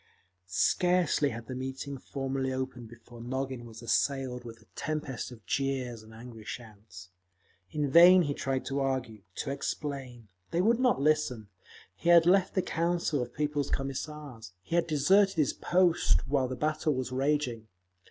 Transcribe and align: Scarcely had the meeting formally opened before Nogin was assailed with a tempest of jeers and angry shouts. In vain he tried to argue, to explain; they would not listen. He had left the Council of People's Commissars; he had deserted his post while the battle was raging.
Scarcely 0.47 1.29
had 1.29 1.45
the 1.45 1.53
meeting 1.53 1.99
formally 1.99 2.51
opened 2.51 2.89
before 2.89 3.21
Nogin 3.21 3.65
was 3.65 3.83
assailed 3.83 4.43
with 4.43 4.59
a 4.59 4.65
tempest 4.75 5.31
of 5.31 5.45
jeers 5.45 6.01
and 6.01 6.11
angry 6.11 6.43
shouts. 6.43 7.09
In 7.69 7.87
vain 7.91 8.23
he 8.23 8.33
tried 8.33 8.65
to 8.65 8.79
argue, 8.79 9.21
to 9.35 9.51
explain; 9.51 10.27
they 10.49 10.59
would 10.59 10.79
not 10.79 10.99
listen. 10.99 11.49
He 11.95 12.09
had 12.09 12.25
left 12.25 12.55
the 12.55 12.63
Council 12.63 13.21
of 13.21 13.31
People's 13.35 13.69
Commissars; 13.69 14.53
he 14.63 14.73
had 14.73 14.87
deserted 14.87 15.35
his 15.35 15.53
post 15.53 16.27
while 16.27 16.47
the 16.47 16.55
battle 16.55 16.95
was 16.95 17.11
raging. 17.11 17.67